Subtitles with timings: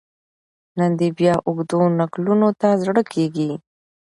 [0.77, 3.51] نن دي بیا اوږدو نکلونو ته زړه کیږي